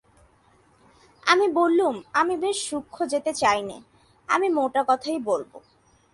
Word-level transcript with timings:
আমি 1.23 1.47
বললুম, 1.49 1.95
আমি 2.13 2.33
বেশি 2.37 2.63
সূক্ষ্মে 2.69 3.05
যেতে 3.07 3.31
চাই 3.33 3.59
নে, 3.63 3.77
আমি 4.29 4.47
মোটা 4.49 4.81
কথাই 4.87 5.19
বলব। 5.19 5.51